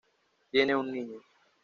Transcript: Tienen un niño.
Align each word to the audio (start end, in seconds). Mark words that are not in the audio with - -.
Tienen 0.49 0.77
un 0.77 0.91
niño. 0.91 1.21